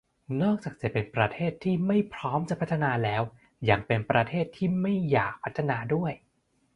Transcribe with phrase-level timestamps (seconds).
[0.41, 1.51] นอกจากจะเป็นประเทศ
[1.87, 3.21] ไม่พร้อมจะพัฒนาแล้ว
[3.69, 6.13] ยังเป็นประเทศที่ไม่อยากพัฒนาด้วย